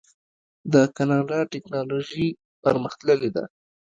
د 0.73 0.75
کاناډا 0.95 1.39
ټیکنالوژي 1.51 2.27
پرمختللې 2.63 3.29
ده. 3.35 3.43